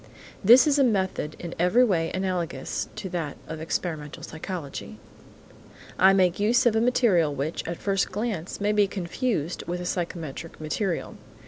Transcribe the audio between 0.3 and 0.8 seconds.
This is